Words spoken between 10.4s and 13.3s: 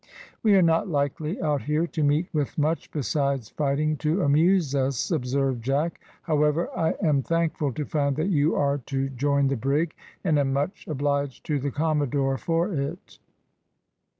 much obliged to the commodore for it."